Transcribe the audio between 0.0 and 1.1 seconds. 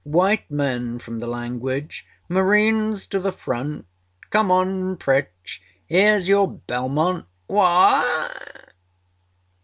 âWhite men